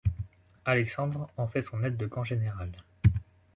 Alexandre 0.65 1.29
en 1.37 1.45
fait 1.45 1.61
son 1.61 1.83
aide-de-camp 1.83 2.23
général. 2.23 2.71